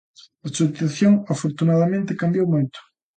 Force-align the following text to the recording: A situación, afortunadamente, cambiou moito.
A 0.47 0.49
situación, 0.59 1.13
afortunadamente, 1.33 2.19
cambiou 2.21 2.45
moito. 2.53 2.79